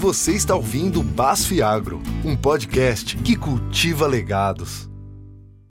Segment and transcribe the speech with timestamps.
[0.00, 4.88] Você está ouvindo Basf Agro, um podcast que cultiva legados.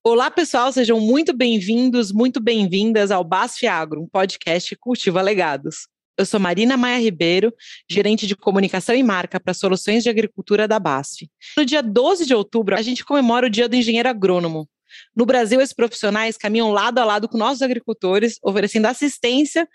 [0.04, 5.88] Olá, pessoal, sejam muito bem-vindos, muito bem-vindas ao Basf Agro, um podcast que cultiva legados.
[6.18, 7.50] Eu sou Marina Maia Ribeiro,
[7.90, 11.26] gerente de comunicação e marca para soluções de agricultura da BASF.
[11.56, 14.68] No dia 12 de outubro, a gente comemora o Dia do Engenheiro Agrônomo.
[15.16, 19.66] No Brasil, esses profissionais caminham lado a lado com nossos agricultores, oferecendo assistência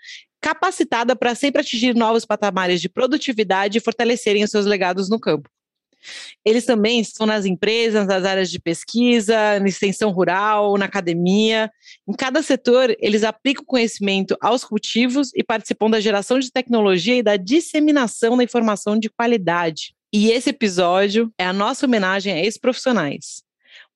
[0.44, 5.48] capacitada para sempre atingir novos patamares de produtividade e fortalecerem os seus legados no campo.
[6.44, 11.70] Eles também estão nas empresas, nas áreas de pesquisa, na extensão rural, na academia.
[12.06, 17.22] Em cada setor, eles aplicam conhecimento aos cultivos e participam da geração de tecnologia e
[17.22, 19.94] da disseminação da informação de qualidade.
[20.12, 23.43] E esse episódio é a nossa homenagem a esses profissionais.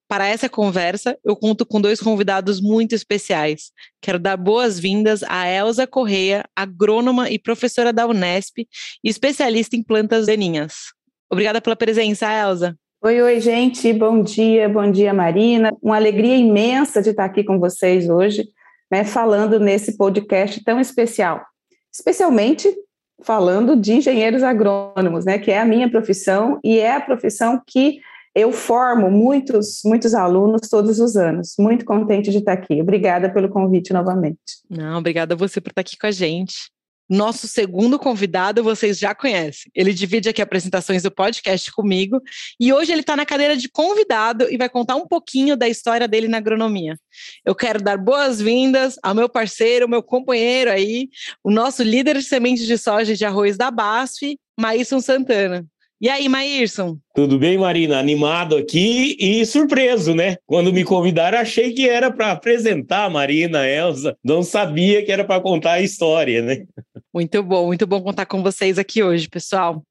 [0.08, 3.70] Para essa conversa, eu conto com dois convidados muito especiais.
[4.00, 8.66] Quero dar boas-vindas a Elza Correia, agrônoma e professora da Unesp
[9.04, 10.94] e especialista em plantas daninhas.
[11.30, 12.74] Obrigada pela presença, Elza.
[13.04, 13.92] Oi, oi, gente.
[13.92, 15.76] Bom dia, bom dia, Marina.
[15.82, 18.48] Uma alegria imensa de estar aqui com vocês hoje,
[18.90, 21.44] né, falando nesse podcast tão especial.
[21.92, 22.74] Especialmente
[23.22, 28.00] falando de engenheiros agrônomos, né, que é a minha profissão e é a profissão que
[28.34, 31.54] eu formo muitos, muitos alunos todos os anos.
[31.58, 32.80] Muito contente de estar aqui.
[32.80, 34.38] Obrigada pelo convite novamente.
[34.68, 36.70] Não, obrigada a você por estar aqui com a gente.
[37.08, 39.72] Nosso segundo convidado vocês já conhecem.
[39.74, 42.20] Ele divide aqui apresentações do podcast comigo
[42.60, 46.06] e hoje ele está na cadeira de convidado e vai contar um pouquinho da história
[46.06, 46.98] dele na agronomia.
[47.46, 51.08] Eu quero dar boas-vindas ao meu parceiro, meu companheiro aí,
[51.42, 55.66] o nosso líder de sementes de soja e de arroz da BASF, Maíson Santana.
[56.00, 56.96] E aí, Maírson?
[57.12, 57.98] Tudo bem, Marina?
[57.98, 60.36] Animado aqui e surpreso, né?
[60.46, 64.16] Quando me convidaram, achei que era para apresentar a Marina, a Elza.
[64.22, 66.64] Não sabia que era para contar a história, né?
[67.12, 69.82] Muito bom, muito bom contar com vocês aqui hoje, pessoal.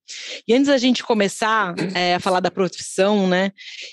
[0.47, 3.51] E antes da gente começar é, a falar da profissão, né?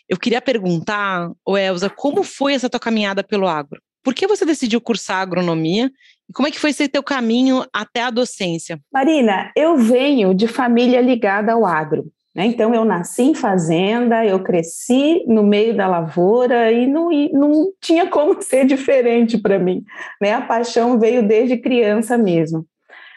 [0.09, 3.83] Eu queria perguntar, ô Elza, como foi essa tua caminhada pelo agro?
[4.05, 5.91] Por que você decidiu cursar agronomia
[6.35, 8.79] como é que foi esse teu caminho até a docência?
[8.93, 12.11] Marina, eu venho de família ligada ao agro.
[12.35, 12.47] Né?
[12.47, 17.73] Então, eu nasci em fazenda, eu cresci no meio da lavoura e não, e não
[17.81, 19.85] tinha como ser diferente para mim.
[20.21, 20.33] Né?
[20.33, 22.67] A paixão veio desde criança mesmo.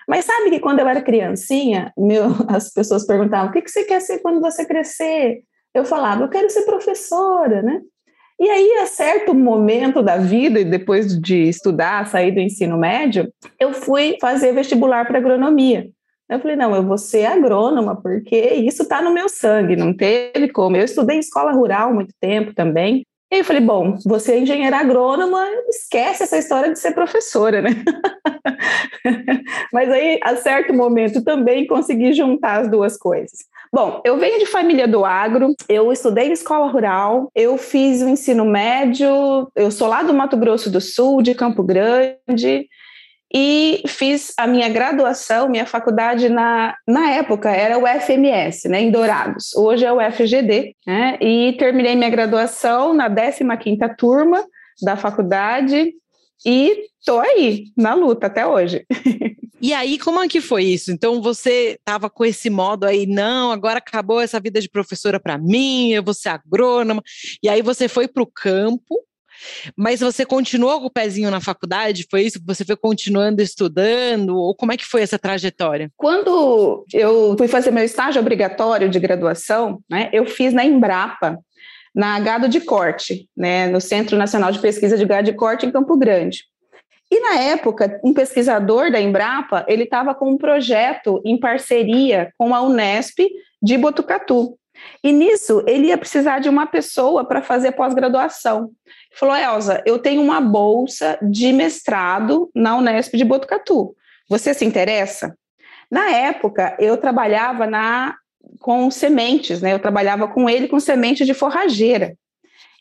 [0.08, 3.84] Mas sabe que quando eu era criancinha, meu, as pessoas perguntavam: o que, que você
[3.84, 5.42] quer ser quando você crescer?
[5.74, 7.82] Eu falava: eu quero ser professora, né?
[8.40, 13.32] E aí, a certo momento da vida, e depois de estudar, sair do ensino médio,
[13.60, 15.90] eu fui fazer vestibular para agronomia.
[16.30, 20.50] Eu falei, não, eu vou ser agrônoma, porque isso está no meu sangue, não teve
[20.50, 20.76] como.
[20.76, 23.06] Eu estudei em escola rural muito tempo também.
[23.30, 27.62] E aí eu falei, bom, você é engenheira agrônoma, esquece essa história de ser professora,
[27.62, 27.72] né?
[29.74, 33.40] Mas aí, a certo momento, também consegui juntar as duas coisas.
[33.72, 38.08] Bom, eu venho de família do agro, eu estudei em escola rural, eu fiz o
[38.08, 42.68] ensino médio, eu sou lá do Mato Grosso do Sul, de Campo Grande,
[43.34, 48.92] e fiz a minha graduação, minha faculdade na, na época era o FMS, né, em
[48.92, 49.54] Dourados.
[49.56, 51.18] Hoje é o FGD, né?
[51.22, 54.46] E terminei minha graduação na 15ª turma
[54.82, 55.94] da faculdade
[56.46, 58.86] e tô aí na luta até hoje.
[59.60, 60.92] E aí, como é que foi isso?
[60.92, 65.36] Então, você estava com esse modo aí, não, agora acabou essa vida de professora para
[65.36, 67.02] mim, eu vou ser agrônoma.
[67.42, 69.04] E aí você foi para o campo,
[69.76, 72.08] mas você continuou com o pezinho na faculdade?
[72.10, 72.40] Foi isso?
[72.46, 74.38] Você foi continuando estudando?
[74.38, 75.92] Ou como é que foi essa trajetória?
[75.96, 81.38] Quando eu fui fazer meu estágio obrigatório de graduação, né, eu fiz na Embrapa,
[81.94, 85.72] na Gado de Corte, né, no Centro Nacional de Pesquisa de Gado de Corte, em
[85.72, 86.44] Campo Grande.
[87.10, 92.54] E na época, um pesquisador da Embrapa, ele estava com um projeto em parceria com
[92.54, 93.20] a Unesp
[93.62, 94.58] de Botucatu.
[95.04, 98.70] E nisso, ele ia precisar de uma pessoa para fazer pós-graduação.
[99.18, 103.96] Falou, Elza, eu tenho uma bolsa de mestrado na Unesp de Botucatu.
[104.30, 105.36] Você se interessa?
[105.90, 108.16] Na época, eu trabalhava na
[108.60, 109.74] com sementes, né?
[109.74, 112.16] Eu trabalhava com ele com sementes de forrageira.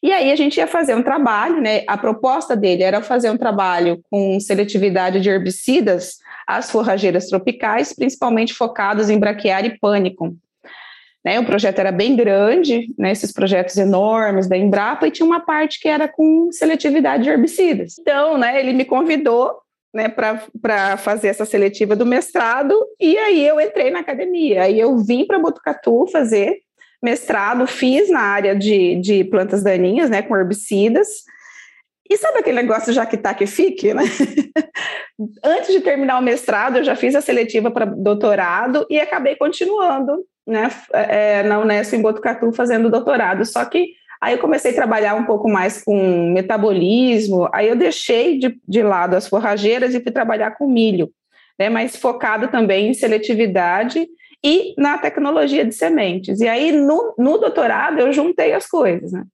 [0.03, 1.83] E aí a gente ia fazer um trabalho, né?
[1.87, 8.53] A proposta dele era fazer um trabalho com seletividade de herbicidas às forrageiras tropicais, principalmente
[8.53, 10.37] focados em braquiária e pânico.
[11.27, 15.41] Né, o projeto era bem grande, né, esses projetos enormes da Embrapa, e tinha uma
[15.41, 17.99] parte que era com seletividade de herbicidas.
[17.99, 19.59] Então, né, ele me convidou
[19.93, 24.63] né, para fazer essa seletiva do mestrado, e aí eu entrei na academia.
[24.63, 26.59] Aí eu vim para Botucatu fazer
[27.03, 31.09] mestrado, fiz na área de, de plantas daninhas, né, com herbicidas.
[32.09, 34.05] E sabe aquele negócio já que tá que fique, né?
[35.43, 40.25] Antes de terminar o mestrado, eu já fiz a seletiva para doutorado e acabei continuando
[40.47, 45.15] né, é, na Unesp em Botucatu fazendo doutorado, só que aí eu comecei a trabalhar
[45.15, 50.13] um pouco mais com metabolismo, aí eu deixei de, de lado as forrageiras e fui
[50.13, 51.11] trabalhar com milho,
[51.59, 54.07] né, mas focado também em seletividade
[54.45, 56.41] e na tecnologia de sementes.
[56.41, 59.25] E aí, no, no doutorado, eu juntei as coisas, né?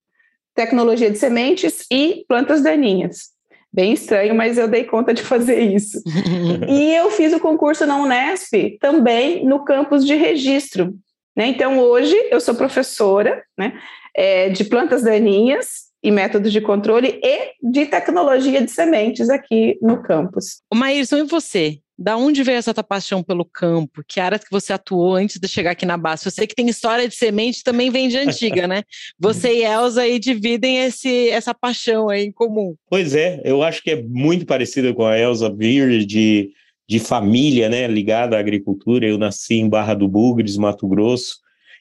[0.54, 3.31] Tecnologia de sementes e plantas daninhas.
[3.72, 6.02] Bem estranho, mas eu dei conta de fazer isso.
[6.68, 10.94] e eu fiz o concurso na Unesp também no campus de registro.
[11.36, 11.46] Né?
[11.46, 13.72] Então, hoje, eu sou professora né,
[14.14, 20.02] é, de plantas daninhas e métodos de controle e de tecnologia de sementes aqui no
[20.02, 20.60] campus.
[20.70, 21.78] O Maírson, e você?
[22.02, 24.02] Da onde veio essa tua paixão pelo campo?
[24.08, 26.26] Que área que você atuou antes de chegar aqui na base?
[26.26, 28.82] Eu sei que tem história de semente também vem de antiga, né?
[29.20, 32.74] Você e Elza aí dividem esse, essa paixão aí em comum.
[32.90, 36.50] Pois é, eu acho que é muito parecida com a Elza vir de,
[36.88, 39.06] de família, né, ligada à agricultura.
[39.06, 41.36] Eu nasci em Barra do Bugres, Mato Grosso,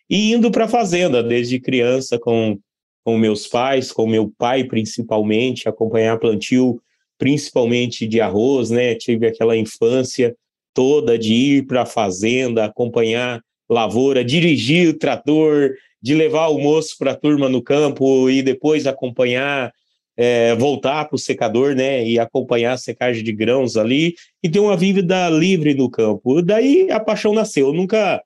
[0.08, 2.60] e indo para a fazenda desde criança com,
[3.04, 6.80] com meus pais, com meu pai principalmente, acompanhar plantio
[7.22, 8.96] principalmente de arroz, né?
[8.96, 10.36] Tive aquela infância
[10.74, 13.40] toda de ir para a fazenda, acompanhar
[13.70, 15.70] lavoura, dirigir o trator,
[16.02, 19.72] de levar almoço para a turma no campo e depois acompanhar,
[20.18, 22.04] é, voltar para o secador, né?
[22.04, 26.42] E acompanhar a secagem de grãos ali e ter uma vida livre no campo.
[26.42, 27.68] Daí a paixão nasceu.
[27.68, 28.20] Eu nunca,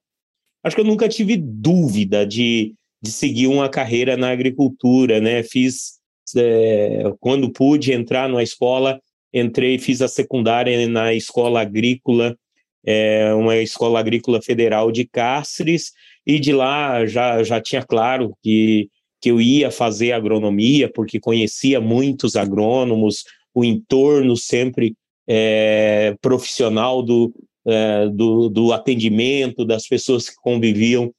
[0.64, 5.44] acho que eu nunca tive dúvida de, de seguir uma carreira na agricultura, né?
[5.44, 5.95] Fiz
[6.36, 9.00] é, quando pude entrar na escola,
[9.34, 12.38] entrei, fiz a secundária na escola agrícola,
[12.86, 15.92] é, uma escola agrícola federal de Cáceres,
[16.26, 18.90] e de lá já, já tinha claro que,
[19.22, 23.24] que eu ia fazer agronomia, porque conhecia muitos agrônomos,
[23.54, 24.96] o entorno sempre
[25.28, 27.34] é, profissional do,
[27.66, 31.14] é, do, do atendimento, das pessoas que conviviam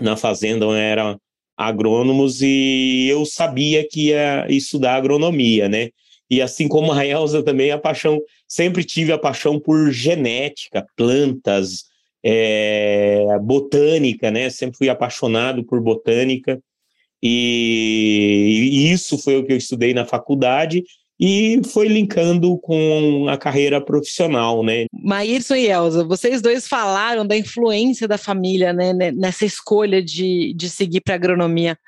[0.00, 1.18] na fazenda era
[1.56, 5.90] agrônomos e eu sabia que ia estudar agronomia, né?
[6.28, 11.84] E assim como a Elza também, a paixão, sempre tive a paixão por genética, plantas,
[12.22, 14.50] é, botânica, né?
[14.50, 16.60] Sempre fui apaixonado por botânica
[17.22, 20.84] e, e isso foi o que eu estudei na faculdade
[21.18, 24.84] e foi linkando com a carreira profissional, né?
[24.92, 30.68] Maírson e Elza, vocês dois falaram da influência da família né, nessa escolha de, de
[30.68, 31.78] seguir para agronomia.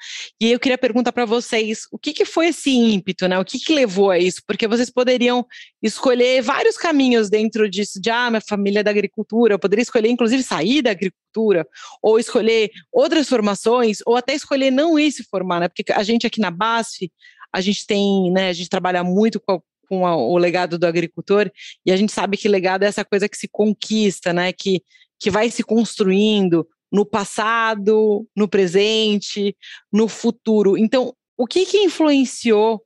[0.41, 3.39] E eu queria perguntar para vocês, o que, que foi esse ímpeto, né?
[3.39, 4.41] O que, que levou a isso?
[4.47, 5.45] Porque vocês poderiam
[5.83, 10.09] escolher vários caminhos dentro disso, de ah, minha família é da agricultura, eu poderia escolher,
[10.09, 11.67] inclusive, sair da agricultura,
[12.03, 15.69] ou escolher outras formações, ou até escolher não ir se formar, né?
[15.69, 17.11] Porque a gente aqui na BASF,
[17.53, 20.87] a gente tem, né, a gente trabalha muito com, a, com a, o legado do
[20.87, 21.51] agricultor
[21.85, 24.83] e a gente sabe que legado é essa coisa que se conquista, né, que,
[25.19, 29.57] que vai se construindo no passado, no presente,
[29.93, 30.77] no futuro.
[30.77, 32.83] Então, o que que influenciou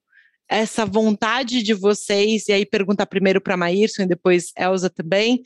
[0.48, 5.42] essa vontade de vocês, e aí pergunta primeiro para Maírson e depois Elza também,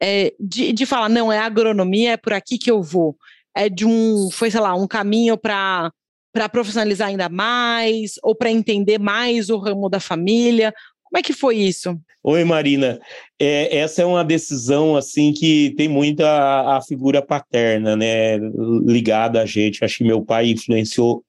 [0.00, 3.16] é, de, de falar, não, é agronomia, é por aqui que eu vou.
[3.54, 5.92] É de um, foi, sei lá, um caminho para
[6.32, 10.72] para profissionalizar ainda mais ou para entender mais o ramo da família?
[11.04, 11.98] Como é que foi isso?
[12.22, 13.00] Oi, Marina.
[13.38, 18.38] É, essa é uma decisão assim que tem muita a, figura paterna, né,
[18.86, 19.84] ligada a gente.
[19.84, 21.24] Acho que meu pai influenciou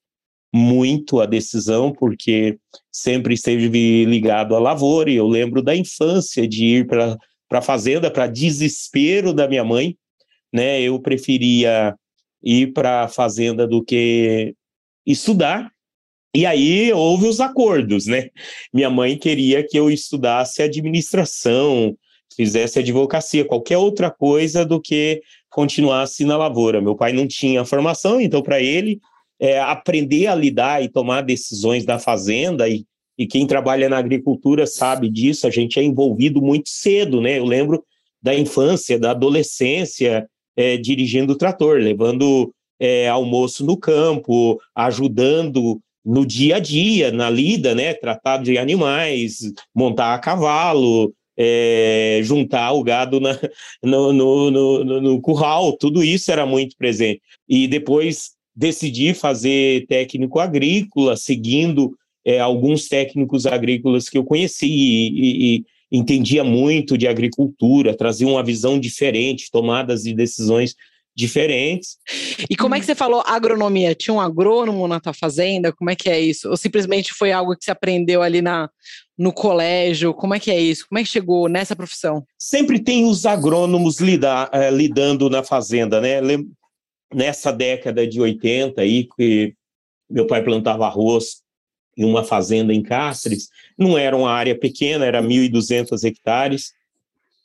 [0.53, 2.59] muito a decisão porque
[2.91, 5.09] sempre esteve ligado à lavoura.
[5.09, 7.17] E eu lembro da infância de ir para
[7.51, 9.97] para a fazenda para desespero da minha mãe,
[10.53, 10.81] né?
[10.81, 11.93] Eu preferia
[12.41, 14.55] ir para a fazenda do que
[15.05, 15.71] estudar.
[16.33, 18.29] E aí houve os acordos, né?
[18.73, 21.95] Minha mãe queria que eu estudasse administração,
[22.35, 26.81] fizesse advocacia, qualquer outra coisa do que continuasse na lavoura.
[26.81, 29.01] Meu pai não tinha formação, então para ele
[29.39, 32.85] é, aprender a lidar e tomar decisões da fazenda e,
[33.17, 37.39] e quem trabalha na agricultura sabe disso, a gente é envolvido muito cedo, né?
[37.39, 37.83] Eu lembro
[38.21, 46.25] da infância, da adolescência, é, dirigindo o trator, levando é, almoço no campo, ajudando no
[46.25, 47.93] dia a dia, na lida, né?
[47.93, 49.37] Tratar de animais,
[49.73, 53.39] montar a cavalo, é, juntar o gado na,
[53.83, 57.21] no, no, no, no, curral, tudo isso era muito presente.
[57.47, 61.95] E depois decidi fazer técnico agrícola, seguindo
[62.25, 68.27] é, alguns técnicos agrícolas que eu conheci e, e, e entendia muito de agricultura, trazia
[68.27, 70.75] uma visão diferente, tomadas de decisões
[71.15, 71.97] diferentes.
[72.49, 73.93] E como é que você falou agronomia?
[73.93, 75.71] Tinha um agrônomo na tua fazenda?
[75.73, 76.49] Como é que é isso?
[76.49, 78.69] Ou simplesmente foi algo que você aprendeu ali na,
[79.17, 80.13] no colégio?
[80.13, 80.87] Como é que é isso?
[80.87, 82.23] Como é que chegou nessa profissão?
[82.37, 86.21] Sempre tem os agrônomos lidar, é, lidando na fazenda, né?
[87.13, 89.53] nessa década de 80 aí, que
[90.09, 91.41] meu pai plantava arroz
[91.97, 96.71] em uma fazenda em Cáceres, não era uma área pequena, era 1.200 hectares,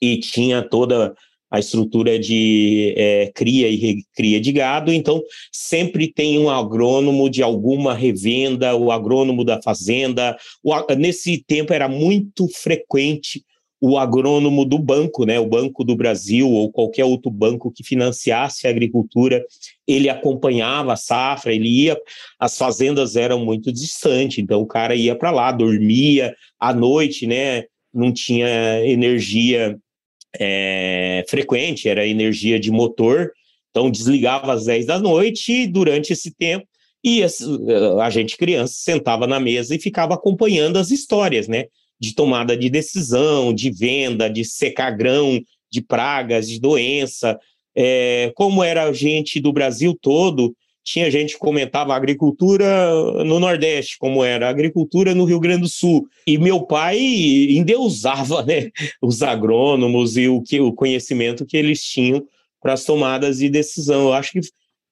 [0.01, 1.17] e tinha toda
[1.51, 5.23] a estrutura de é, cria e recria de gado, então
[5.53, 10.37] sempre tem um agrônomo de alguma revenda, o agrônomo da fazenda.
[10.63, 13.45] O, nesse tempo era muito frequente
[13.81, 18.67] o agrônomo do banco, né, o Banco do Brasil ou qualquer outro banco que financiasse
[18.67, 19.45] a agricultura,
[19.87, 21.97] ele acompanhava a safra, ele ia,
[22.39, 27.65] as fazendas eram muito distantes, então o cara ia para lá, dormia à noite, né,
[27.93, 29.79] não tinha energia
[30.39, 33.33] é, frequente, era energia de motor,
[33.71, 36.67] então desligava às 10 da noite e durante esse tempo
[37.07, 37.23] e
[38.03, 41.67] a gente criança sentava na mesa e ficava acompanhando as histórias, né?
[42.01, 45.41] De tomada de decisão, de venda, de secar grão,
[45.71, 47.39] de pragas, de doença.
[47.77, 50.53] É, como era a gente do Brasil todo,
[50.87, 52.65] tinha gente que comentava agricultura
[53.25, 56.07] no Nordeste, como era agricultura no Rio Grande do Sul.
[56.25, 58.71] E meu pai endeusava né,
[59.03, 62.25] os agrônomos e o, que, o conhecimento que eles tinham
[62.63, 64.05] para as tomadas de decisão.
[64.05, 64.41] Eu acho que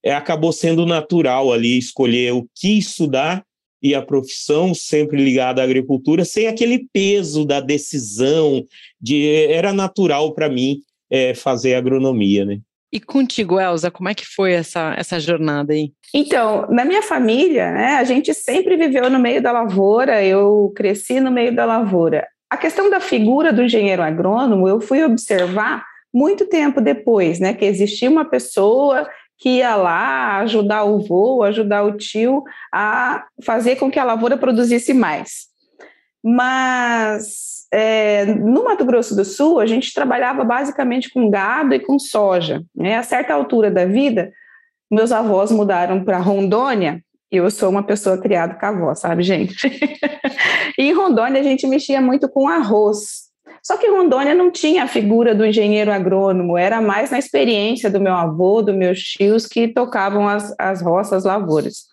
[0.02, 3.44] é, acabou sendo natural ali escolher o que estudar
[3.80, 8.66] e a profissão sempre ligada à agricultura, sem aquele peso da decisão.
[9.00, 12.58] De, era natural para mim é, fazer agronomia, né?
[12.94, 15.92] E contigo, Elza, como é que foi essa, essa jornada aí?
[16.14, 21.18] Então, na minha família, né, a gente sempre viveu no meio da lavoura, eu cresci
[21.18, 22.24] no meio da lavoura.
[22.48, 25.84] A questão da figura do engenheiro agrônomo, eu fui observar
[26.14, 31.82] muito tempo depois, né, que existia uma pessoa que ia lá ajudar o vô, ajudar
[31.82, 35.46] o tio a fazer com que a lavoura produzisse mais.
[36.22, 41.98] Mas é, no Mato Grosso do Sul, a gente trabalhava basicamente com gado e com
[41.98, 42.62] soja.
[42.72, 42.96] Né?
[42.96, 44.32] A certa altura da vida,
[44.88, 47.02] meus avós mudaram para Rondônia,
[47.32, 49.66] e eu sou uma pessoa criada com avó, sabe, gente?
[50.78, 53.24] e em Rondônia a gente mexia muito com arroz.
[53.60, 58.00] Só que Rondônia não tinha a figura do engenheiro agrônomo, era mais na experiência do
[58.00, 61.88] meu avô, dos meus tios que tocavam as, as roças, as lavouras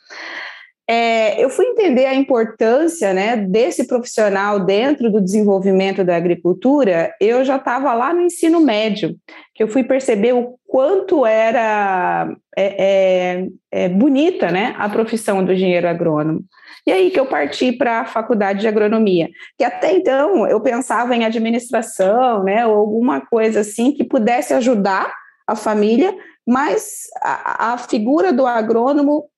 [0.88, 7.46] é, eu fui entender a importância né, desse profissional dentro do desenvolvimento da agricultura, eu
[7.46, 9.16] já estava lá no ensino médio,
[9.54, 15.54] que eu fui perceber o quanto era é, é, é, bonita né, a profissão do
[15.54, 16.44] engenheiro agrônomo.
[16.86, 21.16] E aí que eu parti para a faculdade de agronomia, que até então eu pensava
[21.16, 25.14] em administração, né, ou alguma coisa assim que pudesse ajudar
[25.46, 26.14] a família,
[26.46, 29.30] mas a, a figura do agrônomo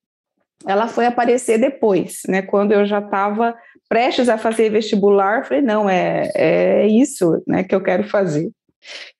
[0.67, 2.41] ela foi aparecer depois, né?
[2.41, 3.55] Quando eu já estava
[3.89, 8.50] prestes a fazer vestibular, falei, não, é, é isso né, que eu quero fazer.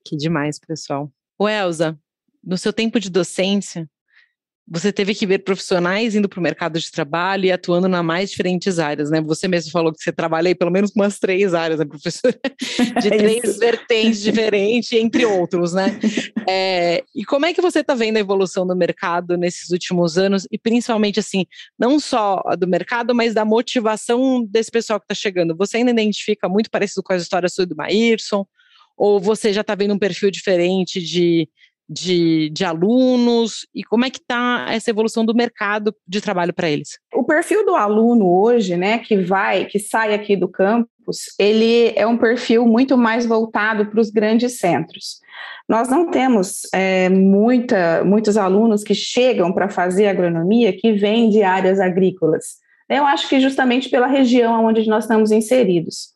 [0.03, 1.12] Que demais, pessoal.
[1.38, 1.97] O Elza,
[2.43, 3.89] no seu tempo de docência,
[4.65, 8.29] você teve que ver profissionais indo para o mercado de trabalho e atuando nas mais
[8.29, 9.20] diferentes áreas, né?
[9.22, 12.39] Você mesmo falou que você trabalha aí pelo menos com umas três áreas, né, professora?
[13.01, 16.00] De é três vertentes diferentes, entre outros, né?
[16.46, 20.46] É, e como é que você está vendo a evolução do mercado nesses últimos anos
[20.51, 21.46] e principalmente, assim,
[21.79, 25.55] não só do mercado, mas da motivação desse pessoal que está chegando?
[25.55, 28.46] Você ainda identifica muito parecido com as histórias do Maírson?
[28.98, 31.48] Ou você já está vendo um perfil diferente de
[31.89, 36.69] de, de alunos e como é que está essa evolução do mercado de trabalho para
[36.69, 36.99] eles?
[37.13, 42.07] O perfil do aluno hoje, né, que vai, que sai aqui do campus, ele é
[42.07, 45.19] um perfil muito mais voltado para os grandes centros.
[45.67, 51.43] Nós não temos é, muita, muitos alunos que chegam para fazer agronomia que vêm de
[51.43, 52.61] áreas agrícolas.
[52.89, 56.13] Eu acho que justamente pela região onde nós estamos inseridos.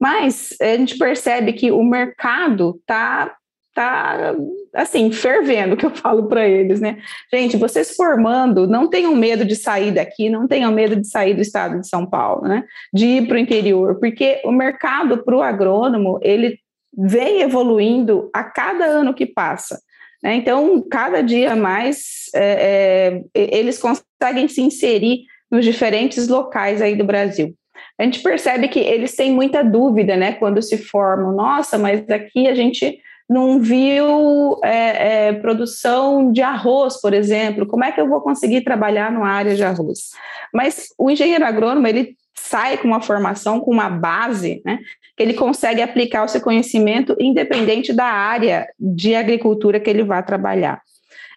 [0.00, 3.34] Mas a gente percebe que o mercado está
[3.74, 4.34] tá
[4.72, 6.98] assim, fervendo, que eu falo para eles, né?
[7.32, 11.42] Gente, vocês formando, não tenham medo de sair daqui, não tenham medo de sair do
[11.42, 12.64] estado de São Paulo, né?
[12.92, 16.58] De ir para o interior, porque o mercado para o agrônomo, ele
[16.96, 19.80] vem evoluindo a cada ano que passa.
[20.22, 20.36] Né?
[20.36, 27.04] Então, cada dia mais, é, é, eles conseguem se inserir nos diferentes locais aí do
[27.04, 27.54] Brasil.
[27.98, 31.32] A gente percebe que eles têm muita dúvida, né, quando se formam.
[31.32, 37.84] Nossa, mas aqui a gente não viu é, é, produção de arroz, por exemplo, como
[37.84, 40.10] é que eu vou conseguir trabalhar numa área de arroz?
[40.52, 44.78] Mas o engenheiro agrônomo, ele sai com uma formação, com uma base, né,
[45.16, 50.22] que ele consegue aplicar o seu conhecimento independente da área de agricultura que ele vai
[50.22, 50.82] trabalhar.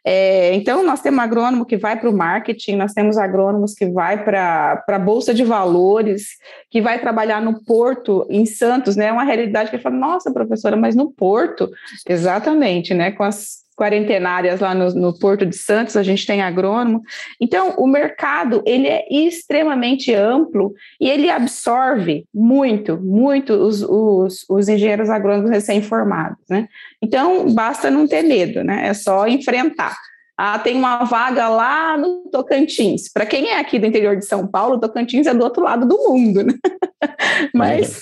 [0.09, 4.23] É, então, nós temos agrônomo que vai para o marketing, nós temos agrônomos que vai
[4.23, 6.27] para a Bolsa de Valores,
[6.71, 9.07] que vai trabalhar no Porto, em Santos, né?
[9.07, 11.69] É uma realidade que fala, nossa, professora, mas no Porto,
[12.07, 13.11] exatamente, né?
[13.11, 17.01] Com as quarentenárias lá no, no, Porto de Santos, a gente tem agrônomo.
[17.39, 24.67] Então, o mercado, ele é extremamente amplo e ele absorve muito, muito os, os, os
[24.67, 26.67] engenheiros agrônomos recém-formados, né?
[27.01, 28.87] Então, basta não ter medo, né?
[28.87, 29.95] É só enfrentar.
[30.39, 33.11] Ah, tem uma vaga lá no Tocantins.
[33.11, 35.97] Para quem é aqui do interior de São Paulo, Tocantins é do outro lado do
[35.97, 36.53] mundo, né?
[37.53, 37.99] Mas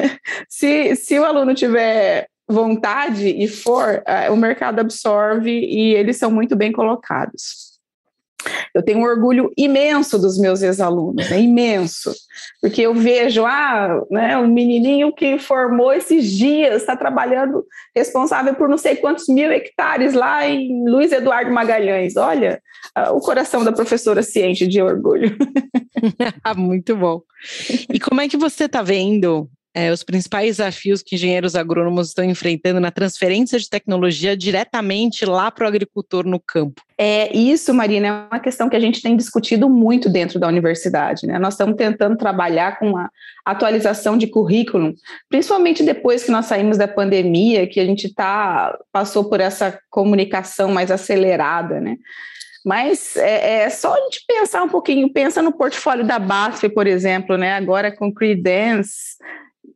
[0.48, 6.30] se, se o aluno tiver vontade e for, uh, o mercado absorve e eles são
[6.30, 7.70] muito bem colocados.
[8.74, 12.12] Eu tenho um orgulho imenso dos meus ex-alunos, né, imenso,
[12.60, 17.64] porque eu vejo, ah, né, um menininho que formou esses dias, está trabalhando
[17.94, 22.16] responsável por não sei quantos mil hectares lá em Luiz Eduardo Magalhães.
[22.16, 22.62] Olha,
[22.96, 25.36] uh, o coração da professora ciente de orgulho.
[26.56, 27.20] Muito bom.
[27.92, 32.24] E como é que você está vendo é, os principais desafios que engenheiros agrônomos estão
[32.24, 36.82] enfrentando na transferência de tecnologia diretamente lá para o agricultor no campo?
[36.98, 41.26] É isso, Marina, é uma questão que a gente tem discutido muito dentro da universidade.
[41.26, 41.38] Né?
[41.38, 43.08] Nós estamos tentando trabalhar com a
[43.44, 44.92] atualização de currículo,
[45.28, 50.72] principalmente depois que nós saímos da pandemia, que a gente tá, passou por essa comunicação
[50.72, 51.96] mais acelerada, né?
[52.64, 56.86] Mas é, é, só a gente pensar um pouquinho, pensa no portfólio da BASF, por
[56.86, 57.54] exemplo, né?
[57.54, 59.16] Agora com Credence,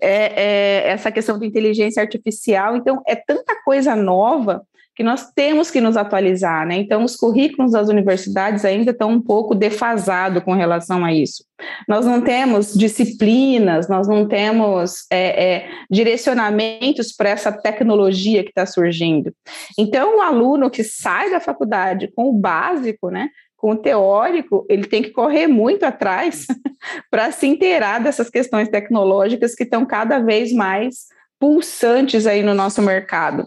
[0.01, 2.77] é, é, essa questão de inteligência artificial.
[2.77, 4.63] Então, é tanta coisa nova
[4.95, 6.77] que nós temos que nos atualizar, né?
[6.77, 11.45] Então, os currículos das universidades ainda estão um pouco defasados com relação a isso.
[11.89, 18.67] Nós não temos disciplinas, nós não temos é, é, direcionamentos para essa tecnologia que está
[18.67, 19.35] surgindo.
[19.77, 23.29] Então, o aluno que sai da faculdade com o básico, né?
[23.65, 26.47] Com o teórico, ele tem que correr muito atrás
[27.11, 31.07] para se inteirar dessas questões tecnológicas que estão cada vez mais
[31.41, 33.47] pulsantes aí no nosso mercado.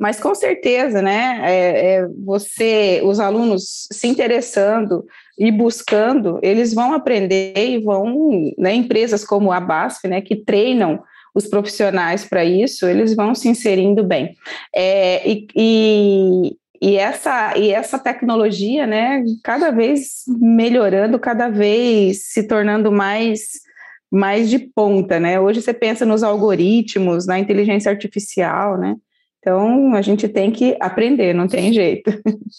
[0.00, 1.38] Mas com certeza, né?
[1.42, 5.04] É, é, você, os alunos se interessando
[5.38, 8.72] e buscando, eles vão aprender e vão, né?
[8.72, 10.22] Empresas como a BASF, né?
[10.22, 11.02] Que treinam
[11.34, 14.34] os profissionais para isso, eles vão se inserindo bem.
[14.74, 22.42] É, e, e, e essa, e essa tecnologia, né, cada vez melhorando, cada vez se
[22.46, 23.52] tornando mais,
[24.12, 25.40] mais de ponta, né?
[25.40, 28.96] Hoje você pensa nos algoritmos, na inteligência artificial, né?
[29.38, 32.10] Então, a gente tem que aprender, não tem jeito.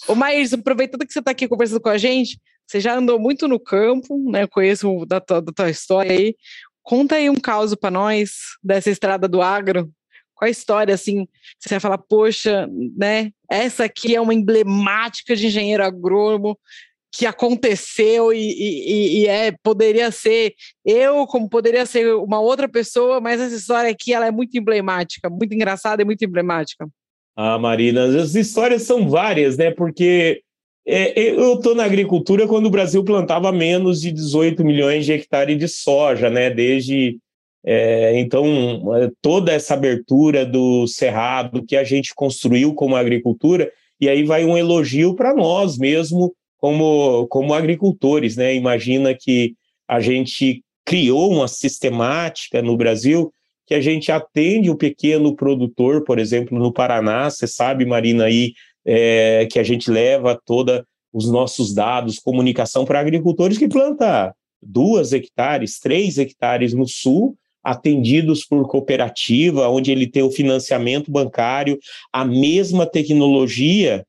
[0.07, 3.47] Ô, Maírs, aproveitando que você está aqui conversando com a gente, você já andou muito
[3.47, 4.47] no campo, né?
[4.47, 6.35] Conheço da tua, da tua história aí.
[6.81, 8.31] Conta aí um caso para nós
[8.63, 9.87] dessa estrada do agro,
[10.33, 11.27] qual a história, assim,
[11.59, 16.57] você vai falar, poxa, né, essa aqui é uma emblemática de engenheiro agrônomo
[17.17, 20.53] que aconteceu e, e, e, é, poderia ser
[20.83, 25.29] eu, como poderia ser uma outra pessoa, mas essa história aqui, ela é muito emblemática,
[25.29, 26.85] muito engraçada e muito emblemática.
[27.37, 30.41] Ah, Marina, as histórias são várias, né, porque
[30.85, 35.57] é, eu estou na agricultura quando o Brasil plantava menos de 18 milhões de hectares
[35.57, 37.17] de soja, né, desde
[37.65, 44.07] é, então, é, toda essa abertura do cerrado que a gente construiu como agricultura, e
[44.07, 48.35] aí vai um elogio para nós mesmo, como, como agricultores.
[48.35, 48.55] Né?
[48.55, 49.55] Imagina que
[49.87, 53.31] a gente criou uma sistemática no Brasil
[53.67, 58.53] que a gente atende o pequeno produtor, por exemplo, no Paraná, você sabe, Marina, aí,
[58.85, 65.13] é, que a gente leva toda os nossos dados, comunicação para agricultores que plantam duas
[65.13, 71.79] hectares, três hectares no sul, atendidos por cooperativa, onde ele tem o financiamento bancário,
[72.13, 74.05] a mesma tecnologia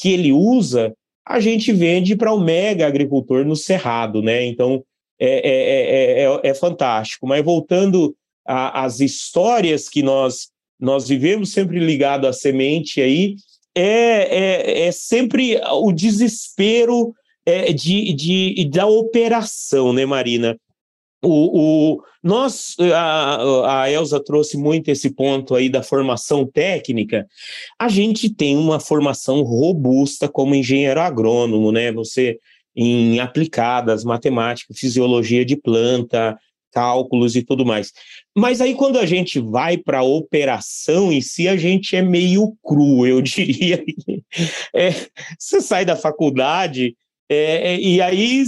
[0.00, 0.94] que ele usa,
[1.26, 4.46] a gente vende para o mega agricultor no Cerrado, né?
[4.46, 4.84] Então
[5.18, 7.26] é, é, é, é fantástico.
[7.26, 8.14] Mas voltando
[8.46, 10.48] às histórias que nós
[10.80, 13.36] nós vivemos sempre ligado à semente aí,
[13.74, 17.12] é, é, é sempre o desespero
[17.44, 20.56] é, de, de, da operação, né, Marina?
[21.22, 27.26] O, o, nós, a, a Elza trouxe muito esse ponto aí da formação técnica.
[27.78, 31.92] A gente tem uma formação robusta como engenheiro agrônomo, né?
[31.92, 32.38] Você
[32.74, 36.38] em aplicadas, matemática, fisiologia de planta,
[36.72, 37.92] cálculos e tudo mais.
[38.36, 42.56] Mas aí quando a gente vai para a operação em si, a gente é meio
[42.64, 43.84] cru, eu diria.
[44.74, 44.90] É,
[45.38, 46.96] você sai da faculdade
[47.32, 48.44] é, é, e aí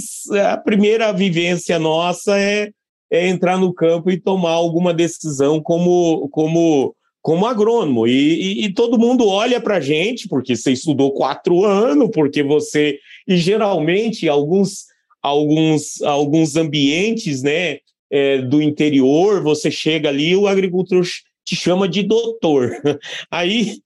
[0.51, 2.71] a primeira vivência nossa é,
[3.09, 8.09] é, entrar no campo e tomar alguma decisão como, como, como agrônomo.
[8.09, 12.43] E, e, e todo mundo olha para a gente, porque você estudou quatro anos, porque
[12.43, 12.99] você.
[13.29, 14.87] E geralmente alguns,
[15.23, 17.79] alguns, alguns ambientes né,
[18.11, 21.07] é, do interior, você chega ali, o agricultor
[21.45, 22.73] te chama de doutor.
[23.31, 23.77] Aí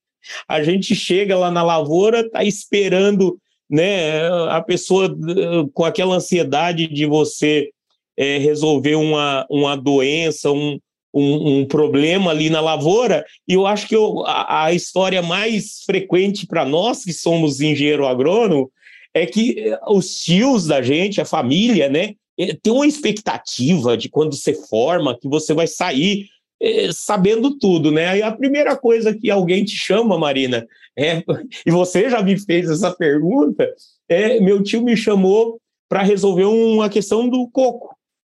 [0.48, 6.86] A gente chega lá na lavoura, tá esperando, né, a pessoa eh, com aquela ansiedade
[6.86, 7.70] de você
[8.16, 10.78] é, resolver uma, uma doença, um,
[11.12, 15.82] um, um, problema ali na lavoura, e eu acho que eu, a, a história mais
[15.84, 18.70] frequente para nós que somos engenheiro agrônomo
[19.12, 22.14] é que eh, os tios da gente, a família, né,
[22.62, 26.28] tem uma expectativa de quando você forma que você vai sair
[26.60, 28.08] é, sabendo tudo, né?
[28.08, 30.66] Aí a primeira coisa que alguém te chama, Marina,
[30.96, 31.22] é,
[31.66, 33.68] e você já me fez essa pergunta,
[34.08, 37.94] é meu tio me chamou para resolver uma questão do coco,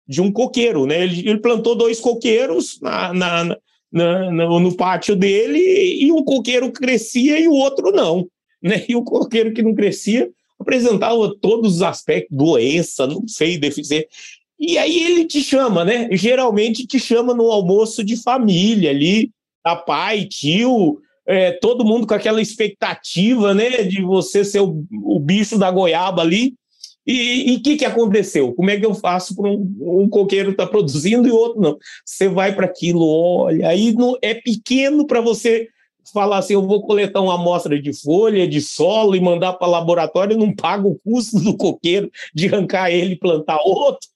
[0.07, 1.03] de um coqueiro, né?
[1.03, 3.57] Ele, ele plantou dois coqueiros na, na,
[3.91, 5.59] na, no pátio dele
[6.01, 8.27] e um coqueiro crescia e o outro não,
[8.61, 8.83] né?
[8.87, 14.07] E o coqueiro que não crescia apresentava todos os aspectos, doença, não sei, deficiência.
[14.59, 16.09] E aí ele te chama, né?
[16.11, 19.31] Geralmente te chama no almoço de família ali,
[19.63, 23.83] a pai, tio, é, todo mundo com aquela expectativa, né?
[23.83, 26.55] De você ser o, o bicho da goiaba ali.
[27.09, 28.53] E o que, que aconteceu?
[28.53, 31.77] Como é que eu faço para um, um, coqueiro estar tá produzindo e outro não?
[32.05, 35.69] Você vai para aquilo, olha, aí no, é pequeno para você
[36.13, 40.37] falar assim, eu vou coletar uma amostra de folha, de solo e mandar para laboratório,
[40.37, 44.09] não paga o custo do coqueiro de arrancar ele e plantar outro.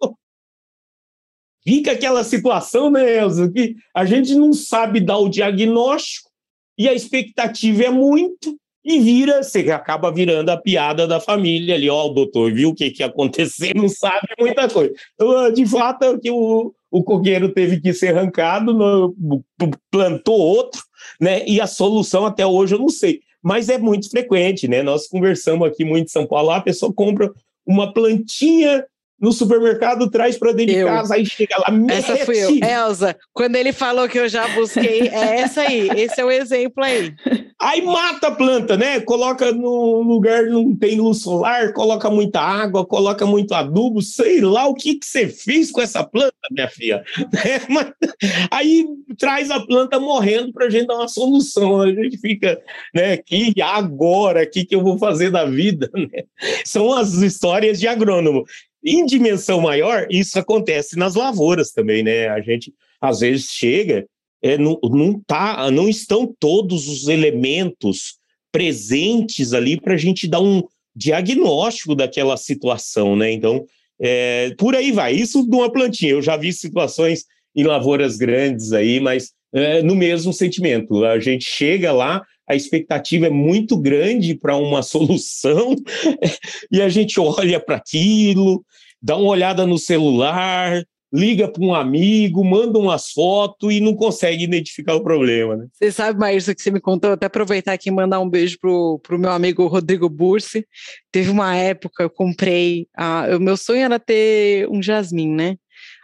[1.64, 6.30] Fica aquela situação, né, Elza, que a gente não sabe dar o diagnóstico
[6.78, 11.88] e a expectativa é muito e vira, você acaba virando a piada da família ali,
[11.88, 14.92] ó, o doutor viu o que, que aconteceu, não sabe muita coisa.
[15.14, 19.44] Então, de fato, é que o, o coqueiro teve que ser arrancado, no,
[19.92, 20.82] plantou outro,
[21.20, 21.46] né?
[21.48, 23.22] E a solução até hoje eu não sei.
[23.42, 24.82] Mas é muito frequente, né?
[24.82, 27.32] Nós conversamos aqui muito em São Paulo, a pessoa compra
[27.66, 28.84] uma plantinha
[29.22, 30.88] no supermercado, traz para dentro eu.
[30.88, 31.68] de casa, aí chega lá.
[31.90, 32.58] Essa fui eu.
[32.68, 36.84] Elza, quando ele falou que eu já busquei, é essa aí, esse é o exemplo
[36.84, 37.14] aí.
[37.60, 39.00] Aí mata a planta, né?
[39.02, 44.66] Coloca no lugar não tem luz solar, coloca muita água, coloca muito adubo, sei lá
[44.66, 47.04] o que, que você fez com essa planta, minha filha.
[47.44, 47.92] É, mas,
[48.52, 48.86] aí
[49.18, 51.82] traz a planta morrendo para a gente dar uma solução.
[51.82, 52.62] A gente fica,
[52.94, 53.18] né?
[53.18, 55.90] Que agora, o que, que eu vou fazer da vida?
[56.02, 56.24] Né?
[56.66, 58.44] São as histórias de agrônomo.
[58.84, 62.28] Em dimensão maior, isso acontece nas lavouras também, né?
[62.30, 64.06] A gente às vezes chega,
[64.42, 68.20] é, não, não, tá, não estão todos os elementos
[68.52, 70.64] presentes ali para a gente dar um
[70.96, 73.32] diagnóstico daquela situação, né?
[73.32, 73.66] Então,
[74.00, 75.14] é, por aí vai.
[75.14, 76.12] Isso de uma plantinha.
[76.12, 81.04] Eu já vi situações em lavouras grandes aí, mas é, no mesmo sentimento.
[81.06, 85.76] A gente chega lá, a expectativa é muito grande para uma solução
[86.72, 88.64] e a gente olha para aquilo,
[89.02, 90.84] dá uma olhada no celular,
[91.14, 95.68] liga para um amigo, manda umas fotos e não consegue identificar o problema, né?
[95.74, 99.00] Você sabe, Maísa, que você me contou, até aproveitar aqui e mandar um beijo pro,
[99.00, 100.66] pro meu amigo Rodrigo Bursi.
[101.12, 105.58] Teve uma época, eu comprei, a, o meu sonho era ter um jasmim, né?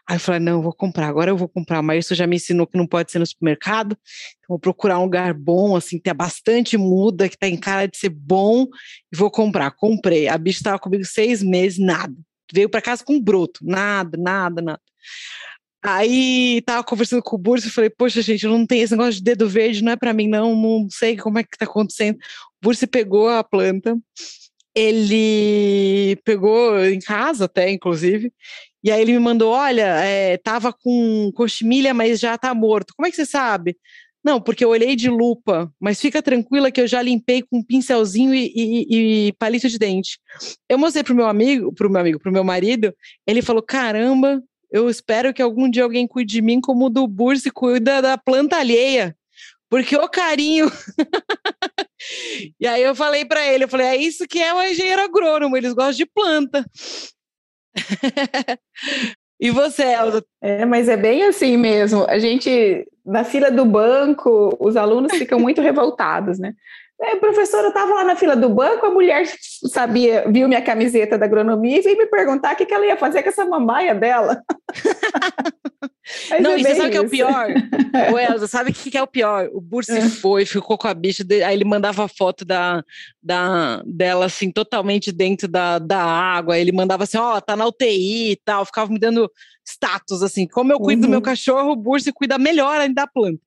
[0.09, 1.81] Aí eu falei, não, eu vou comprar, agora eu vou comprar.
[1.81, 3.97] Mas isso já me ensinou que não pode ser no supermercado.
[4.37, 7.97] Então vou procurar um lugar bom, assim, tem bastante muda, que tá em cara de
[7.97, 8.65] ser bom,
[9.11, 9.71] e vou comprar.
[9.71, 10.27] Comprei.
[10.27, 12.15] A bicha estava comigo seis meses, nada.
[12.53, 14.81] Veio para casa com um broto, nada, nada, nada.
[15.83, 19.13] Aí tava conversando com o Burso e falei, poxa, gente, eu não tenho esse negócio
[19.13, 22.15] de dedo verde, não é para mim, não, não sei como é que tá acontecendo.
[22.15, 22.19] O
[22.65, 23.97] Burso pegou a planta,
[24.75, 28.33] ele pegou em casa até, inclusive,
[28.87, 32.93] e aí ele me mandou: olha, é, tava com coximilha, mas já tá morto.
[32.95, 33.75] Como é que você sabe?
[34.23, 37.63] Não, porque eu olhei de lupa, mas fica tranquila que eu já limpei com um
[37.63, 40.17] pincelzinho e, e, e palito de dente.
[40.69, 42.95] Eu mostrei pro meu amigo, pro meu amigo, pro meu marido,
[43.27, 47.05] ele falou: caramba, eu espero que algum dia alguém cuide de mim como o do
[47.09, 49.17] Bursi cuida da planta alheia.
[49.69, 50.71] Porque o carinho.
[52.57, 55.57] e aí eu falei para ele, eu falei, é isso que é o engenheiro agrônomo,
[55.57, 56.65] eles gostam de planta.
[59.39, 60.23] e você, Elza?
[60.41, 62.05] É, mas é bem assim mesmo.
[62.07, 66.53] A gente, na fila do banco, os alunos ficam muito revoltados, né?
[66.99, 69.23] É, professora, eu estava lá na fila do banco, a mulher
[69.71, 72.97] sabia, viu minha camiseta da agronomia e veio me perguntar o que, que ela ia
[72.97, 74.41] fazer com essa mambaia dela.
[76.39, 77.47] não, é e você sabe o que é o pior?
[78.13, 79.49] o Elza, sabe o que, é o pior?
[79.53, 80.09] O Bursi é.
[80.09, 82.83] foi, ficou com a bicha, aí ele mandava foto da,
[83.21, 87.65] da, dela, assim, totalmente dentro da, da água, ele mandava assim, ó, oh, tá na
[87.65, 89.29] UTI e tal, ficava me dando
[89.67, 91.07] status, assim, como eu cuido uhum.
[91.07, 91.23] do meu uhum.
[91.23, 93.41] cachorro, o Bursi cuida melhor ainda da planta.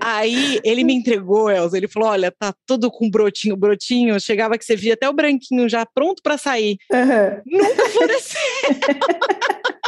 [0.00, 4.64] aí ele me entregou, Elza, ele falou, olha, tá tudo com brotinho, brotinho, chegava que
[4.64, 6.76] você via até o branquinho já pronto para sair.
[6.92, 7.58] Uhum.
[7.60, 8.40] Nunca floresceu.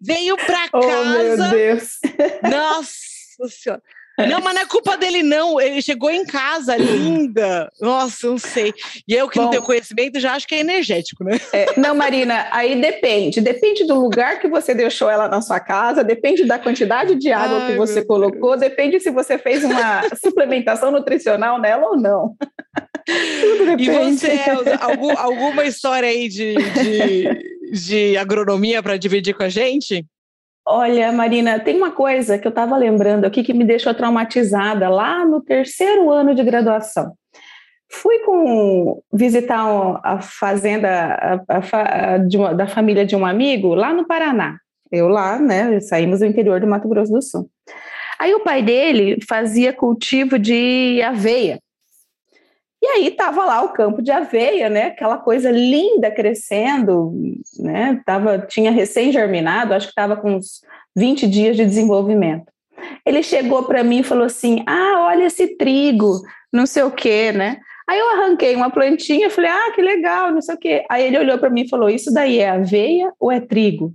[0.00, 0.86] Veio para casa.
[0.86, 1.98] Oh, meu Deus.
[2.42, 3.82] Nossa Senhora.
[4.18, 5.60] Não, mas não é culpa dele, não.
[5.60, 7.70] Ele chegou em casa, linda.
[7.80, 8.72] Nossa, não sei.
[9.08, 11.40] E eu que Bom, não tenho conhecimento já acho que é energético, né?
[11.52, 13.40] É, não, Marina, aí depende.
[13.40, 17.62] Depende do lugar que você deixou ela na sua casa, depende da quantidade de água
[17.62, 18.60] Ai, que você colocou, Deus.
[18.60, 22.36] depende se você fez uma suplementação nutricional nela ou não.
[23.78, 29.48] E você, Elza, algum, alguma história aí de, de, de agronomia para dividir com a
[29.48, 30.04] gente?
[30.66, 35.24] Olha, Marina, tem uma coisa que eu estava lembrando aqui que me deixou traumatizada lá
[35.24, 37.14] no terceiro ano de graduação.
[37.90, 39.60] Fui com visitar
[40.04, 40.88] a fazenda
[41.48, 44.56] a, a, uma, da família de um amigo lá no Paraná.
[44.90, 45.80] Eu lá, né?
[45.80, 47.50] Saímos do interior do Mato Grosso do Sul.
[48.18, 51.58] Aí o pai dele fazia cultivo de aveia.
[52.82, 54.86] E aí estava lá o campo de aveia, né?
[54.86, 57.12] Aquela coisa linda crescendo,
[57.60, 58.02] né?
[58.04, 60.62] Tava, tinha recém-germinado, acho que estava com uns
[60.96, 62.50] 20 dias de desenvolvimento.
[63.06, 67.30] Ele chegou para mim e falou assim: Ah, olha esse trigo, não sei o quê,
[67.30, 67.60] né?
[67.88, 70.84] Aí eu arranquei uma plantinha, falei: Ah, que legal, não sei o quê.
[70.90, 73.94] Aí ele olhou para mim e falou: Isso daí é aveia ou é trigo?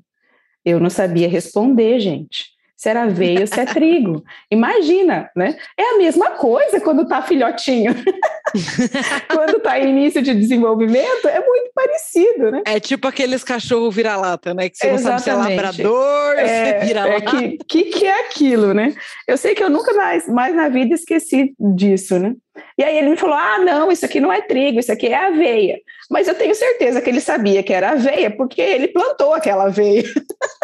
[0.64, 4.24] Eu não sabia responder, gente se era aveia ou se é trigo.
[4.52, 5.58] Imagina, né?
[5.76, 7.96] É a mesma coisa quando está filhotinho.
[9.34, 12.62] quando está em início de desenvolvimento, é muito parecido, né?
[12.66, 14.70] É tipo aqueles cachorro vira-lata, né?
[14.70, 15.10] Que você Exatamente.
[15.10, 17.16] não sabe se é labrador, é, se é vira-lata.
[17.16, 18.94] É que, que, que é aquilo, né?
[19.28, 22.36] Eu sei que eu nunca mais, mais na vida esqueci disso, né?
[22.78, 25.28] E aí ele me falou: ah, não, isso aqui não é trigo, isso aqui é
[25.28, 25.80] aveia.
[26.10, 30.04] Mas eu tenho certeza que ele sabia que era aveia, porque ele plantou aquela aveia.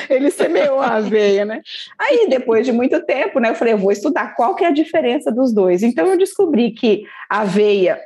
[0.10, 1.60] ele semeou a aveia, né?
[1.98, 4.72] Aí, depois de muito tempo, né, eu falei, eu vou estudar qual que é a
[4.72, 5.82] diferença dos dois.
[5.82, 8.00] Então, eu descobri que a aveia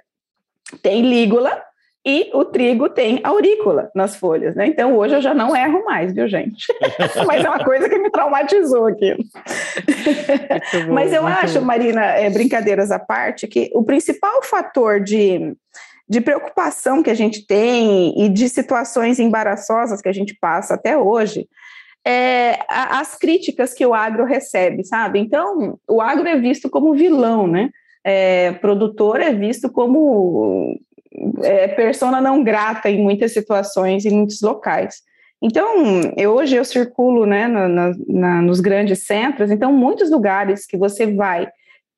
[0.83, 1.63] tem lígula
[2.07, 4.67] e o trigo tem aurícula nas folhas, né?
[4.67, 6.67] Então, hoje eu já não erro mais, viu, gente?
[7.27, 9.15] Mas é uma coisa que me traumatizou aqui.
[10.87, 11.67] Bom, Mas eu acho, bom.
[11.67, 15.55] Marina, é, brincadeiras à parte, que o principal fator de
[16.11, 20.99] de preocupação que a gente tem e de situações embaraçosas que a gente passa até
[20.99, 21.49] hoje
[22.07, 25.19] é, as críticas que o agro recebe, sabe?
[25.19, 27.71] Então, o agro é visto como vilão, né?
[28.03, 30.79] É, produtor é visto como
[31.43, 35.03] é, persona não grata em muitas situações, em muitos locais.
[35.43, 40.77] Então, eu, hoje eu circulo né, na, na, nos grandes centros, então, muitos lugares que
[40.77, 41.49] você vai,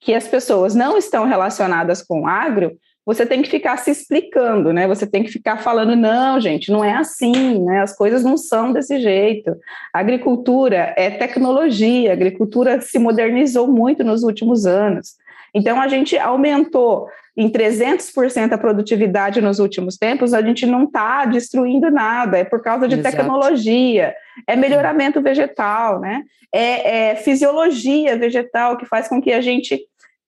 [0.01, 2.73] que as pessoas não estão relacionadas com agro,
[3.05, 4.87] você tem que ficar se explicando, né?
[4.87, 7.81] Você tem que ficar falando, não, gente, não é assim, né?
[7.81, 9.57] As coisas não são desse jeito.
[9.93, 15.17] A agricultura é tecnologia, a agricultura se modernizou muito nos últimos anos.
[15.55, 21.25] Então, a gente aumentou em 300% a produtividade nos últimos tempos, a gente não está
[21.25, 23.17] destruindo nada, é por causa de Exato.
[23.17, 24.15] tecnologia,
[24.47, 26.23] é melhoramento vegetal, né?
[26.55, 29.81] É, é fisiologia vegetal que faz com que a gente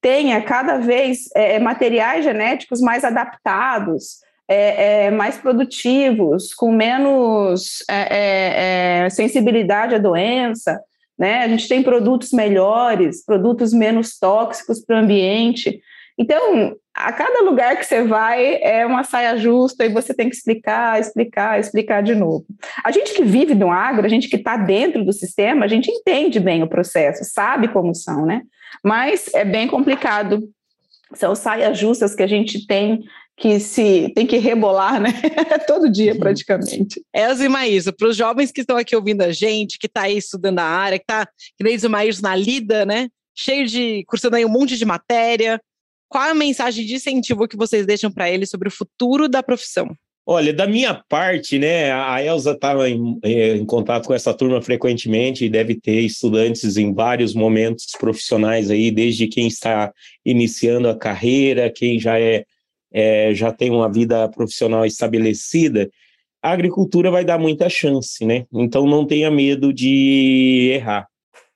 [0.05, 7.83] tenha cada vez é, é, materiais genéticos mais adaptados, é, é, mais produtivos, com menos
[7.89, 10.79] é, é, sensibilidade à doença.
[11.19, 11.39] Né?
[11.39, 15.81] A gente tem produtos melhores, produtos menos tóxicos para o ambiente.
[16.19, 20.37] Então, a cada lugar que você vai é uma saia justa e você tem que
[20.37, 22.45] explicar, explicar, explicar de novo.
[22.85, 25.91] A gente que vive no agro, a gente que está dentro do sistema, a gente
[25.91, 28.43] entende bem o processo, sabe como são, né?
[28.85, 30.49] Mas é bem complicado.
[31.15, 33.05] São saias justas que a gente tem
[33.37, 35.11] que se tem que rebolar, né?
[35.67, 36.21] Todo dia, uhum.
[36.21, 37.03] praticamente.
[37.13, 40.19] Elza e Maísa, para os jovens que estão aqui ouvindo a gente, que está aí
[40.19, 43.09] estudando a área, que está, que nem o Maísa, na lida, né?
[43.35, 45.61] Cheio de, cursando aí um monte de matéria.
[46.09, 49.89] Qual a mensagem de incentivo que vocês deixam para eles sobre o futuro da profissão?
[50.27, 54.63] Olha, da minha parte, né, a Elza estava em, eh, em, contato com essa turma
[54.63, 59.93] frequentemente e deve ter estudantes em vários momentos profissionais aí, desde quem está
[60.25, 62.45] iniciando a carreira, quem já é,
[62.91, 65.91] é já tem uma vida profissional estabelecida.
[66.43, 68.47] A agricultura vai dar muita chance, né?
[68.53, 71.07] Então não tenha medo de errar.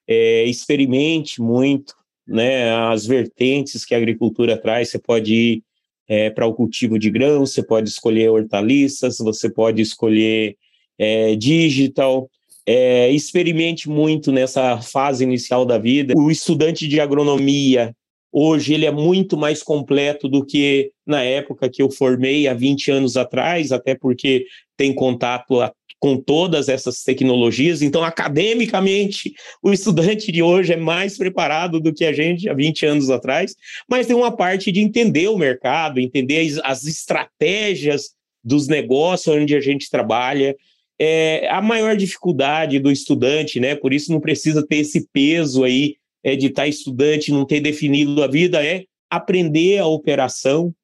[0.06, 1.94] É, experimente muito,
[2.26, 2.70] né?
[2.90, 5.62] As vertentes que a agricultura traz, você pode ir
[6.08, 10.56] é, para o cultivo de grãos, você pode escolher hortaliças, você pode escolher
[10.98, 12.30] é, digital.
[12.66, 16.14] É, experimente muito nessa fase inicial da vida.
[16.16, 17.94] O estudante de agronomia,
[18.30, 22.90] hoje, ele é muito mais completo do que na época que eu formei, há 20
[22.90, 25.60] anos atrás, até porque tem contato
[25.98, 27.82] com todas essas tecnologias.
[27.82, 32.86] Então, academicamente, o estudante de hoje é mais preparado do que a gente há 20
[32.86, 33.54] anos atrás,
[33.88, 38.10] mas tem uma parte de entender o mercado, entender as, as estratégias
[38.42, 40.56] dos negócios onde a gente trabalha.
[41.00, 43.74] É, a maior dificuldade do estudante, né?
[43.74, 48.22] Por isso não precisa ter esse peso aí é, de estar estudante, não ter definido
[48.22, 50.74] a vida, é aprender a operação,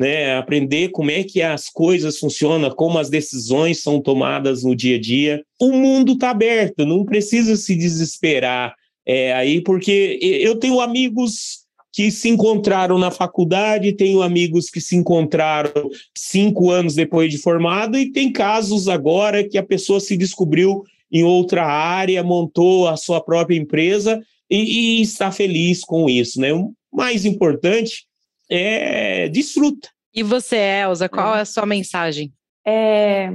[0.00, 4.96] né, aprender como é que as coisas funcionam, como as decisões são tomadas no dia
[4.96, 5.44] a dia.
[5.60, 12.10] O mundo está aberto, não precisa se desesperar é, aí, porque eu tenho amigos que
[12.10, 18.10] se encontraram na faculdade, tenho amigos que se encontraram cinco anos depois de formado, e
[18.10, 20.82] tem casos agora que a pessoa se descobriu
[21.12, 26.40] em outra área, montou a sua própria empresa e, e está feliz com isso.
[26.40, 26.54] Né?
[26.54, 28.08] O mais importante
[28.50, 29.88] é desfruta.
[30.12, 32.32] E você, Elza, qual é, é a sua mensagem?
[32.66, 33.28] É,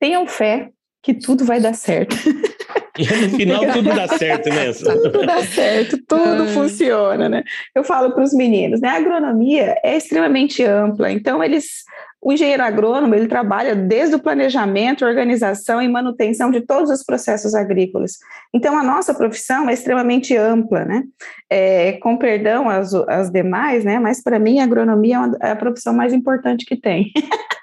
[0.00, 0.70] tenham fé
[1.02, 2.16] que tudo vai dar certo.
[2.98, 4.72] E no final tudo dá certo, né?
[4.72, 6.48] tudo dá certo, tudo Ai.
[6.48, 7.44] funciona, né?
[7.74, 8.88] Eu falo para os meninos, né?
[8.88, 11.84] A agronomia é extremamente ampla, então eles
[12.20, 17.54] o engenheiro agrônomo ele trabalha desde o planejamento, organização e manutenção de todos os processos
[17.54, 18.18] agrícolas.
[18.52, 21.04] Então a nossa profissão é extremamente ampla, né?
[21.48, 24.00] É, com perdão às, às demais, né?
[24.00, 27.12] Mas para mim a agronomia é, é a profissão mais importante que tem.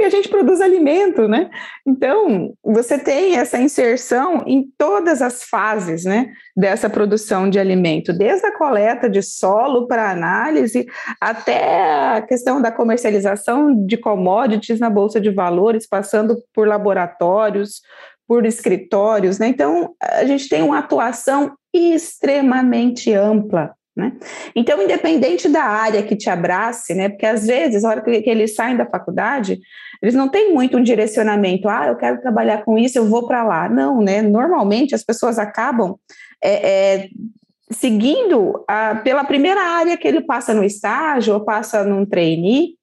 [0.00, 1.50] porque a gente produz alimento, né?
[1.86, 8.46] Então, você tem essa inserção em todas as fases, né, dessa produção de alimento, desde
[8.46, 10.86] a coleta de solo para análise
[11.20, 17.82] até a questão da comercialização de commodities na bolsa de valores, passando por laboratórios,
[18.26, 19.48] por escritórios, né?
[19.48, 24.12] Então, a gente tem uma atuação extremamente ampla né?
[24.56, 27.08] Então, independente da área que te abrace, né?
[27.08, 29.60] Porque às vezes, a hora que, que eles saem da faculdade,
[30.02, 31.68] eles não têm muito um direcionamento.
[31.68, 33.68] Ah, eu quero trabalhar com isso, eu vou para lá.
[33.68, 34.22] Não, né?
[34.22, 35.94] Normalmente as pessoas acabam
[36.42, 37.08] é, é,
[37.70, 42.76] seguindo a, pela primeira área que ele passa no estágio ou passa num trainee,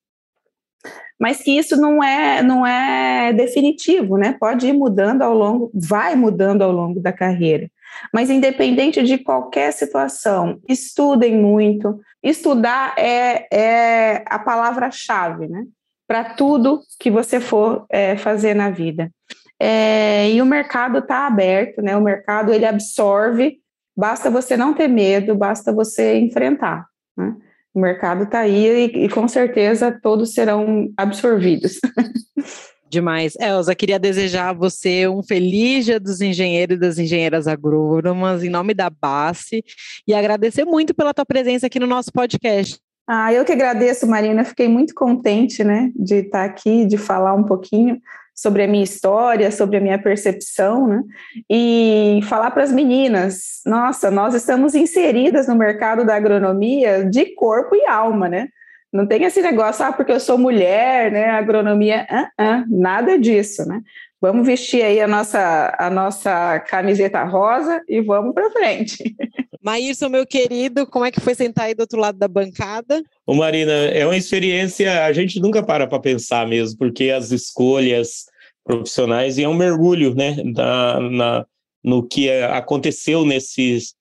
[1.20, 4.36] mas que isso não é não é definitivo, né?
[4.40, 7.70] Pode ir mudando ao longo, vai mudando ao longo da carreira.
[8.14, 12.00] Mas independente de qualquer situação, estudem muito.
[12.24, 15.66] Estudar é, é a palavra-chave, né?
[16.08, 19.12] Para tudo que você for é, fazer na vida.
[19.60, 21.98] É, e o mercado está aberto, né?
[21.98, 23.60] O mercado ele absorve.
[23.96, 26.86] Basta você não ter medo, basta você enfrentar.
[27.18, 27.36] Né?
[27.74, 31.80] O mercado está aí e, e com certeza todos serão absorvidos.
[32.90, 33.36] Demais.
[33.40, 38.50] Elza, queria desejar a você um feliz dia dos engenheiros e das engenheiras agrônomas, em
[38.50, 39.64] nome da BASE,
[40.08, 42.80] e agradecer muito pela tua presença aqui no nosso podcast.
[43.06, 44.44] Ah, eu que agradeço, Marina.
[44.44, 48.02] Fiquei muito contente, né, de estar aqui, de falar um pouquinho
[48.38, 51.02] sobre a minha história, sobre a minha percepção, né?
[51.50, 57.76] E falar para as meninas, nossa, nós estamos inseridas no mercado da agronomia de corpo
[57.76, 58.48] e alma, né?
[58.92, 61.30] Não tem esse negócio, ah, porque eu sou mulher, né?
[61.30, 63.82] Agronomia, uh -uh, nada disso, né?
[64.20, 68.98] Vamos vestir aí a nossa, a nossa camiseta rosa e vamos para frente.
[69.62, 73.04] Maírson, meu querido, como é que foi sentar aí do outro lado da bancada?
[73.26, 78.26] Ô Marina, é uma experiência, a gente nunca para para pensar mesmo, porque as escolhas
[78.64, 81.46] profissionais e é um mergulho, né, na, na
[81.84, 83.94] no que aconteceu nesses,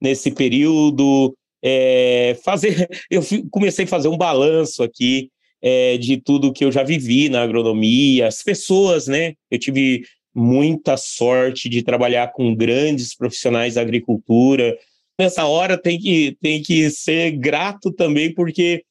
[0.00, 5.30] nesse período, é, fazer, eu comecei a fazer um balanço aqui
[5.62, 9.32] é, de tudo que eu já vivi na agronomia, as pessoas, né?
[9.50, 14.76] Eu tive muita sorte de trabalhar com grandes profissionais da agricultura.
[15.18, 18.84] Nessa hora tem que, tem que ser grato também, porque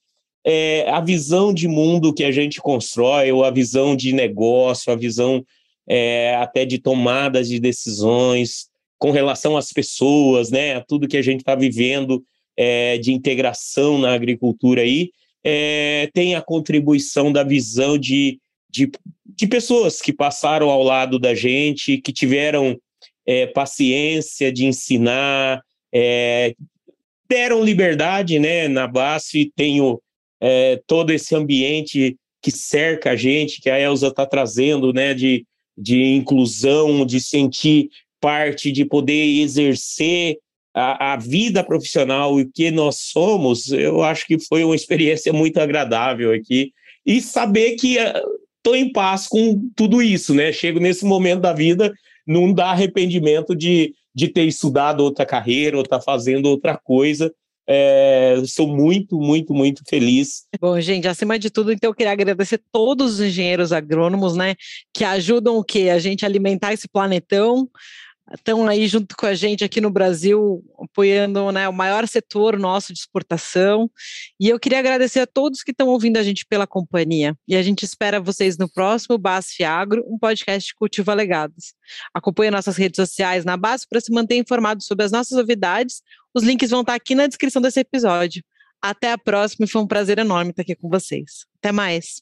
[0.43, 4.95] é, a visão de mundo que a gente constrói, ou a visão de negócio, a
[4.95, 5.45] visão
[5.87, 11.21] é, até de tomadas de decisões com relação às pessoas, né, a tudo que a
[11.21, 12.23] gente está vivendo
[12.57, 15.11] é, de integração na agricultura aí,
[15.43, 18.39] é, tem a contribuição da visão de,
[18.69, 18.89] de,
[19.25, 22.79] de, pessoas que passaram ao lado da gente, que tiveram
[23.25, 25.61] é, paciência de ensinar,
[25.93, 26.55] é,
[27.27, 28.67] deram liberdade, né?
[28.67, 29.99] Na base tenho
[30.41, 35.13] é, todo esse ambiente que cerca a gente, que a Elza está trazendo, né?
[35.13, 35.45] De,
[35.77, 37.89] de inclusão, de sentir
[38.21, 40.37] parte, de poder exercer
[40.73, 45.31] a, a, vida profissional e o que nós somos, eu acho que foi uma experiência
[45.31, 46.71] muito agradável aqui.
[47.05, 50.51] E saber que estou eh, em paz com tudo isso, né?
[50.51, 51.93] Chego nesse momento da vida,
[52.25, 57.31] não dá arrependimento de, de ter estudado outra carreira ou estar tá fazendo outra coisa.
[57.65, 60.43] É, sou muito, muito, muito feliz.
[60.59, 64.55] Bom, gente, acima de tudo, então eu queria agradecer todos os engenheiros agrônomos, né,
[64.93, 65.89] que ajudam o quê?
[65.89, 67.69] A gente alimentar esse planetão,
[68.31, 72.93] estão aí junto com a gente aqui no Brasil, apoiando né, o maior setor nosso
[72.93, 73.89] de exportação.
[74.39, 77.35] E eu queria agradecer a todos que estão ouvindo a gente pela companhia.
[77.47, 81.73] E a gente espera vocês no próximo BASF Agro, um podcast de cultivo alegados.
[82.13, 86.01] Acompanhe nossas redes sociais na base para se manter informado sobre as nossas novidades.
[86.33, 88.43] Os links vão estar aqui na descrição desse episódio.
[88.81, 91.45] Até a próxima e foi um prazer enorme estar aqui com vocês.
[91.59, 92.21] Até mais!